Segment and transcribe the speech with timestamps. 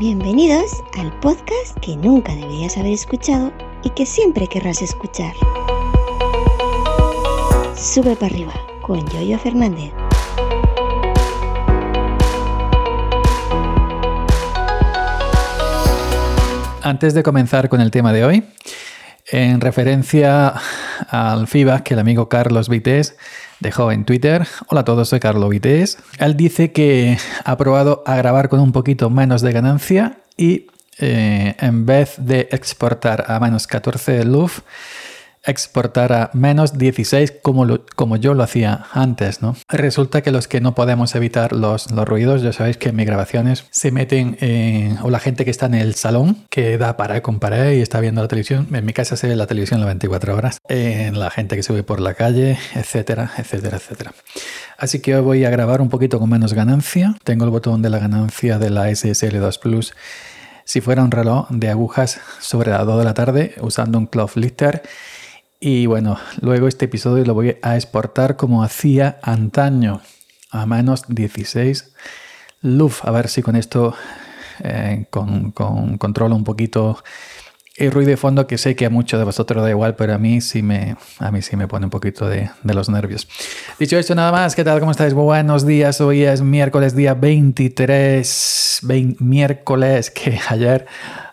[0.00, 3.52] Bienvenidos al podcast que nunca deberías haber escuchado
[3.84, 5.34] y que siempre querrás escuchar.
[7.76, 9.92] Sube para arriba con Yoyo Fernández.
[16.80, 18.44] Antes de comenzar con el tema de hoy,
[19.30, 20.54] en referencia
[21.10, 23.18] al feedback que el amigo Carlos Vites
[23.60, 24.46] dejó en Twitter.
[24.68, 25.98] Hola a todos, soy Carlos Vites.
[26.18, 30.66] Él dice que ha probado a grabar con un poquito menos de ganancia y
[30.98, 34.62] eh, en vez de exportar a menos 14 luz,
[35.44, 39.56] exportar a menos 16 como, como yo lo hacía antes, ¿no?
[39.68, 43.06] Resulta que los que no podemos evitar los, los ruidos, ya sabéis que en mis
[43.06, 44.36] grabaciones se meten,
[45.02, 48.00] o la gente que está en el salón, que da para con pared y está
[48.00, 51.30] viendo la televisión, en mi casa se ve la televisión las 24 horas, en la
[51.30, 54.12] gente que sube por la calle, etcétera, etcétera, etcétera.
[54.76, 57.14] Así que hoy voy a grabar un poquito con menos ganancia.
[57.24, 59.94] Tengo el botón de la ganancia de la SSL2 Plus
[60.64, 64.36] si fuera un reloj de agujas sobre las 2 de la tarde usando un cloth
[64.36, 64.82] lifter
[65.60, 70.00] y bueno, luego este episodio lo voy a exportar como hacía antaño,
[70.50, 71.92] a menos 16
[72.62, 73.04] luz.
[73.04, 73.94] A ver si con esto
[74.64, 77.02] eh, con, controlo un poquito
[77.76, 80.18] el ruido de fondo que sé que a muchos de vosotros da igual, pero a
[80.18, 83.26] mí sí me, a mí sí me pone un poquito de, los nervios.
[83.78, 84.80] Dicho esto, nada más, ¿qué tal?
[84.80, 85.14] ¿Cómo estáis?
[85.14, 88.80] Buenos días, hoy es miércoles día 23,
[89.18, 90.86] miércoles que ayer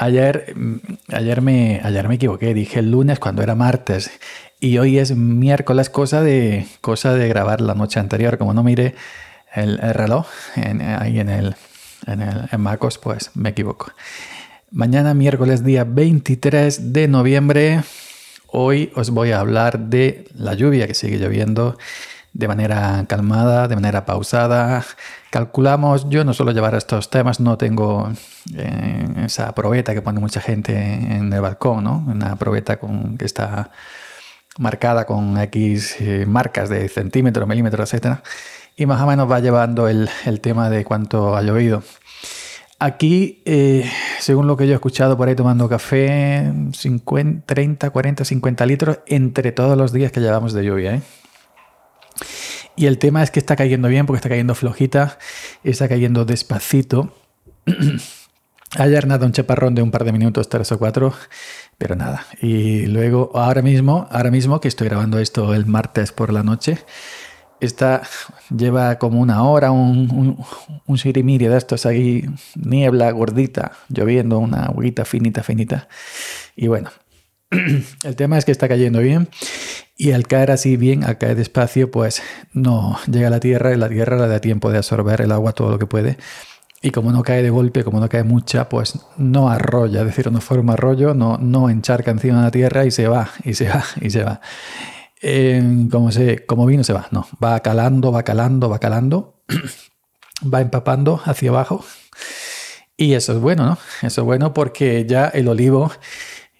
[0.00, 0.76] Ayer, mm,
[1.12, 4.12] ayer, me, ayer me equivoqué, dije el lunes cuando era martes
[4.60, 8.38] y hoy es miércoles, cosa de, cosa de grabar la noche anterior.
[8.38, 8.94] Como no mire
[9.52, 11.56] el, reloj ahí en el,
[12.06, 13.90] en el en Macos, pues me equivoco.
[14.70, 17.82] Mañana miércoles día 23 de noviembre,
[18.46, 21.76] hoy os voy a hablar de la lluvia que sigue lloviendo
[22.38, 24.84] de manera calmada, de manera pausada.
[25.30, 28.12] Calculamos, yo no suelo llevar estos temas, no tengo
[28.54, 32.04] eh, esa probeta que pone mucha gente en el balcón, ¿no?
[32.06, 33.72] Una probeta con, que está
[34.56, 38.18] marcada con X eh, marcas de centímetros, milímetros, etc.
[38.76, 40.08] Y más o menos va llevando el,
[40.40, 41.82] tema de cuánto ha llovido.
[42.78, 48.24] Aquí, eh, según lo que yo he escuchado por ahí tomando café, 50, 30, 40,
[48.24, 50.94] 50 litros entre todos los días que llevamos de lluvia.
[50.94, 51.02] ¿eh?
[52.78, 55.18] Y el tema es que está cayendo bien porque está cayendo flojita,
[55.64, 57.12] está cayendo despacito.
[58.78, 61.12] Ayer nada, un chaparrón de un par de minutos, tres o cuatro,
[61.76, 62.24] pero nada.
[62.40, 66.78] Y luego, ahora mismo, ahora mismo que estoy grabando esto el martes por la noche,
[67.58, 68.02] está,
[68.56, 70.38] lleva como una hora, un,
[70.86, 75.88] un, sirimiri de estos ahí, niebla gordita, lloviendo, una agüita finita, finita.
[76.54, 76.90] Y bueno,
[78.04, 79.28] el tema es que está cayendo bien
[80.00, 82.22] y al caer así bien, al caer despacio, pues
[82.52, 85.52] no llega a la tierra y la tierra le da tiempo de absorber el agua
[85.52, 86.16] todo lo que puede.
[86.80, 90.30] Y como no cae de golpe, como no cae mucha, pues no arrolla, es decir,
[90.30, 93.68] no forma arroyo, no, no encharca encima de la tierra y se va, y se
[93.68, 94.40] va, y se va.
[95.90, 99.42] como, se, como vino se va, no, va calando, va calando, va calando,
[100.54, 101.84] va empapando hacia abajo.
[102.96, 103.78] Y eso es bueno, ¿no?
[104.02, 105.90] Eso es bueno porque ya el olivo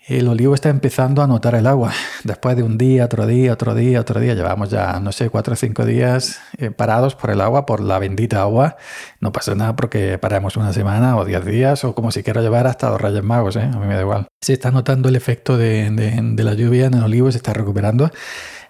[0.08, 1.92] el olivo está empezando a notar el agua.
[2.24, 5.52] Después de un día, otro día, otro día, otro día, llevamos ya, no sé, cuatro
[5.52, 8.76] o cinco días eh, parados por el agua, por la bendita agua.
[9.20, 12.66] No pasa nada porque paramos una semana o diez días o como si quiera llevar
[12.66, 13.70] hasta los Reyes Magos, ¿eh?
[13.70, 14.28] a mí me da igual.
[14.40, 18.10] Se está notando el efecto de, de la lluvia en el olivo, se está recuperando.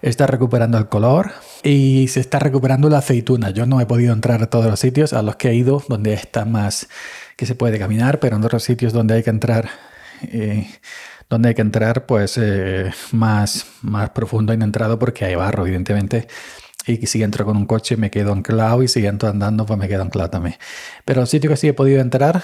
[0.01, 3.49] Está recuperando el color y se está recuperando la aceituna.
[3.49, 6.13] Yo no he podido entrar a todos los sitios a los que he ido donde
[6.13, 6.87] está más
[7.35, 9.69] que se puede caminar, pero en otros sitios donde hay que entrar...
[10.23, 10.67] Eh,
[11.29, 16.27] donde hay que entrar pues eh, más, más profundo en entrado porque hay barro, evidentemente.
[16.87, 19.87] Y si entro con un coche me quedo anclado y si entro andando pues me
[19.87, 20.55] quedo anclado también.
[21.05, 22.43] Pero el sitio que sí he podido entrar,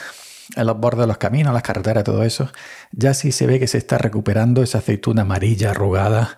[0.56, 2.50] en los bordes de los caminos, las carreteras, todo eso,
[2.92, 6.38] ya sí se ve que se está recuperando esa aceituna amarilla arrugada.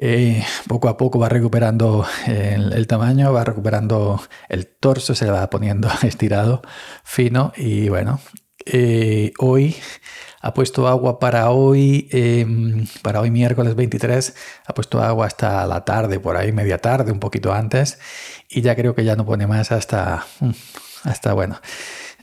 [0.00, 5.50] Eh, poco a poco va recuperando el, tamaño, va recuperando el torso, se le va
[5.50, 6.62] poniendo estirado,
[7.02, 8.20] fino y bueno,
[8.72, 9.76] eh, hoy
[10.40, 14.34] ha puesto agua para hoy, em, para hoy miércoles 23,
[14.66, 17.98] ha puesto agua hasta la tarde, por ahí media tarde, un poquito antes,
[18.48, 20.50] y ya creo que ya no pone más hasta, mm,
[21.04, 21.60] hasta bueno,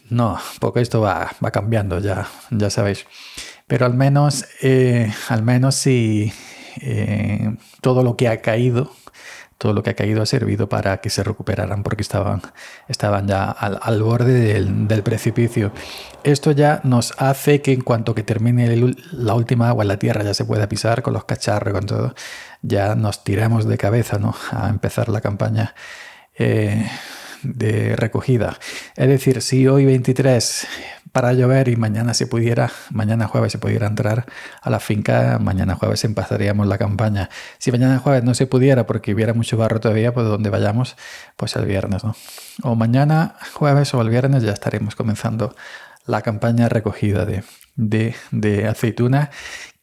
[0.09, 3.06] no, porque esto va, va cambiando, ya, ya sabéis.
[3.68, 6.31] Pero al menos, eh, al menos si
[6.81, 8.92] eh, todo lo que ha caído,
[9.57, 12.42] todo lo que ha caído ha servido para que se recuperaran porque estaban,
[12.88, 15.72] estaban ya al, borde del, precipicio.
[16.24, 20.24] Esto ya nos hace que en cuanto que termine la última agua en la tierra
[20.24, 22.16] ya se pueda pisar con los cacharros, con todo,
[22.62, 24.19] ya nos tiramos de cabeza
[24.52, 25.74] a empezar la campaña.
[26.38, 26.86] Eh,
[27.44, 28.57] de recogida.
[28.96, 30.68] Es decir, si hoy 23
[31.16, 34.26] para llover y mañana se pudiera, mañana jueves se pudiera entrar
[34.62, 37.30] a la finca, mañana jueves empezaríamos la campaña.
[37.58, 40.98] Si mañana jueves no se pudiera porque hubiera mucho barro todavía, pues donde vayamos,
[41.38, 42.18] pues el viernes, ¿no?
[42.64, 45.56] O mañana jueves o el viernes ya estaremos comenzando
[46.06, 47.46] la campaña recogida de,
[47.78, 49.30] de, de aceituna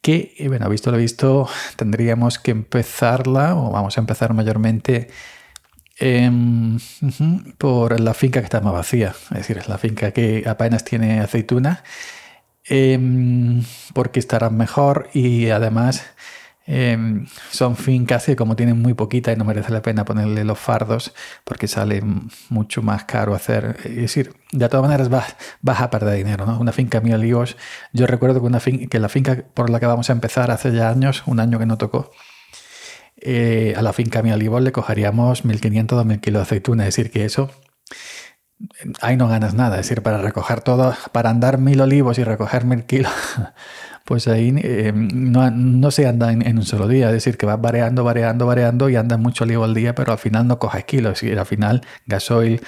[0.01, 5.09] que, bueno, visto lo visto, tendríamos que empezarla, o vamos a empezar mayormente
[7.57, 11.19] por la finca que está más vacía, es decir, es la finca que apenas tiene
[11.19, 11.83] aceituna,
[12.65, 16.03] em, porque estará mejor y además
[16.65, 20.57] Em, son fincas que como tienen muy poquita y no merece la pena ponerle los
[20.57, 22.01] fardos porque sale
[22.49, 23.77] mucho más caro hacer.
[23.83, 26.45] Es decir, de todas maneras vas, vas a perder dinero.
[26.45, 26.57] ¿no?
[26.59, 27.13] Una finca mil
[27.93, 30.89] yo recuerdo que, una que la finca por la que vamos a empezar hace ya
[30.89, 32.11] años, un año que no tocó,
[33.23, 36.87] eh, a la finca mi olivos le cogeríamos 1.500 2.000 kilos de aceituna.
[36.87, 37.49] Es decir, que eso
[39.01, 39.79] ahí no ganas nada.
[39.79, 43.11] Es decir, para recoger todo, para andar mil olivos y recoger mil kilos,
[44.05, 48.03] pues ahí eh, no, se anda en, un solo día, es decir, que vas variando,
[48.03, 51.31] variando, variando y andas mucho olivo al día, pero al final no coges kilos, y
[51.31, 52.61] al final gasoil,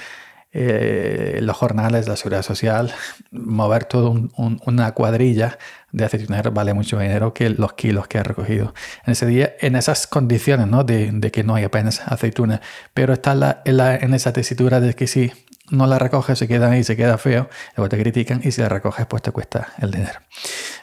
[0.58, 2.94] eh, los jornales, la seguridad social,
[3.30, 5.58] mover toda una cuadrilla
[5.92, 8.74] de aceituneros vale mucho dinero que los kilos que ha recogido
[9.06, 10.86] en ese día, en esas condiciones ¿no?
[10.86, 12.62] de, que no hay apenas aceituna,
[12.94, 15.34] pero está en, esa tesitura de que si
[15.72, 18.70] no la recoges, se quedan ahí, se queda feo, luego te critican y si la
[18.70, 20.22] recoges, pues te cuesta el dinero.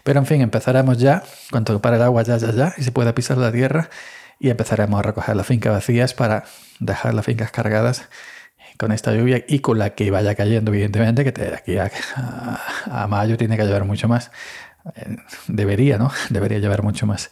[0.04, 3.14] Pero en fin, empezaremos ya, cuando para el agua ya, ya, ya, y se pueda
[3.14, 3.88] pisar la tierra,
[4.38, 6.44] y empezaremos a recoger las fincas vacías para
[6.78, 8.10] dejar las fincas cargadas
[8.82, 13.36] con esta lluvia y con la que vaya cayendo, evidentemente, que de aquí a, mayo
[13.36, 14.32] tiene que llover mucho más.
[14.96, 16.10] Eh, debería, ¿no?
[16.30, 17.30] Debería llover mucho más.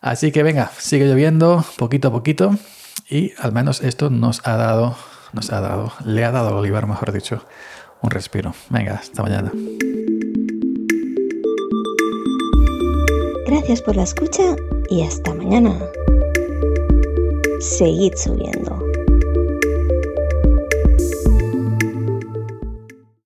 [0.00, 2.56] Así que venga, sigue lloviendo poquito a poquito
[3.10, 4.96] y al menos esto nos ha dado
[5.34, 7.44] nos ha dado, le ha dado al olivar, mejor dicho,
[8.00, 8.54] un respiro.
[8.70, 9.52] Venga, hasta mañana.
[13.46, 14.56] Gracias por la escucha
[14.88, 15.78] y hasta mañana.
[17.60, 18.87] Seguid subiendo.